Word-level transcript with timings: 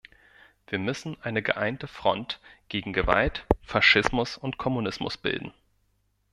Wir 0.65 0.79
müssen 0.79 1.15
eine 1.21 1.43
geeinte 1.43 1.85
Front 1.85 2.39
gegen 2.69 2.91
Gewalt, 2.91 3.45
Faschismus 3.61 4.35
und 4.35 4.57
Kommunismus 4.57 5.15
bilden. 5.15 5.53